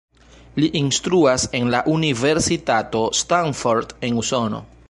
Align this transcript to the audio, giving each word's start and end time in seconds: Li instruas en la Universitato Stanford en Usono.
Li 0.61 0.69
instruas 0.79 1.45
en 1.59 1.69
la 1.75 1.83
Universitato 1.97 3.05
Stanford 3.23 3.97
en 4.09 4.23
Usono. 4.25 4.69